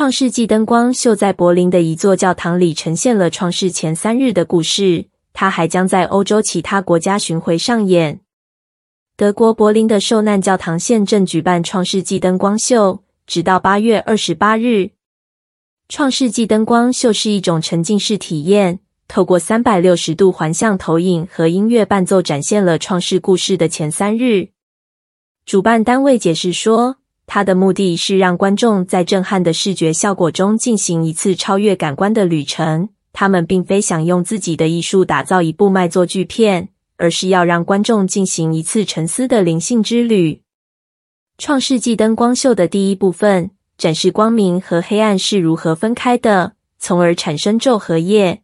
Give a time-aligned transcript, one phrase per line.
[0.00, 5.04] 创世纪灯光秀在柏林的一座教堂里呈现了创世前三日的故事。
[5.34, 8.20] 它还将在欧洲其他国家巡回上演。
[9.14, 14.92] 德国柏林的受难教堂现正举办创世纪灯光秀，直到八月二十八日。
[15.86, 24.48] 创世纪灯光秀是一种沉浸式体验，透过三百六十度环向投影和音乐伴奏，展现了创世故事的前三日。
[25.44, 26.96] 主办单位解释说，
[27.32, 32.88] 它的目的是让观众在震撼的视觉效果中进行一次超越感官的旅程。
[33.12, 40.42] 他们并非想用自己的艺术打造一部卖座巨片，而是要让观众进行一次沉思的灵性之旅。
[41.38, 48.42] 创世纪灯光秀的第一部分展示光明和黑暗是如何分开的，从而产生昼和夜。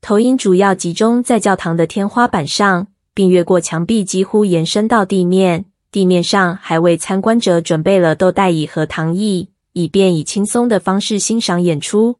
[0.00, 5.66] 投影主要集中在教堂的天花板上，并越过墙壁，几乎延伸到地面。
[5.94, 12.18] 地面上还为参观者准备了豆袋椅和躺椅，以便以轻松的方式欣赏演出。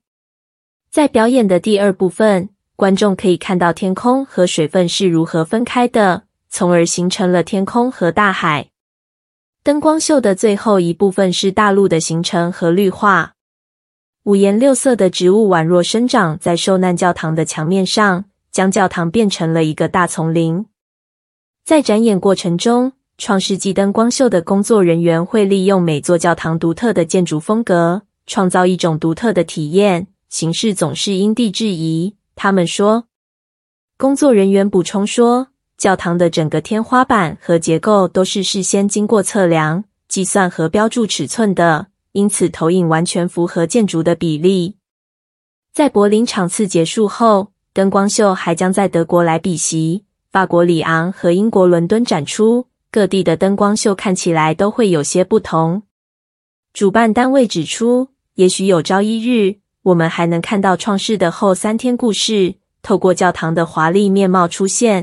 [0.92, 8.68] 在表演的第二部分，观众可以看到天空和水分是如何分开的，从而形成了天空和大海。
[9.64, 13.34] 灯光秀的最后一部分是大陆的形成和绿化，
[14.22, 20.64] 五颜六色的植物宛若生长在受难教堂的墙面上，将教堂变成了一个大丛林。
[21.64, 30.08] 在展演过程中，创世纪灯光秀的工作人员会利用每座教堂独特的建筑风格，创造一种独特的体验。
[30.28, 33.06] 形式总是因地制宜，他们说。
[33.96, 35.48] 工作人员补充说，
[35.78, 44.74] 教堂的整个天花板和结构都是事先经过测量、计算和标注尺寸的，因此投影完全符合建筑的比例。
[45.72, 52.66] 在柏林场次结束后，灯光秀还将在德国莱比锡、法国里昂和英国伦敦展出。
[52.94, 55.82] 各地的灯光秀看起来都会有些不同。
[56.72, 59.56] 主办单位指出，也许有朝一日。
[59.82, 65.02] 我们还能看到创世的后三天故事，透过教堂的华丽面貌出现。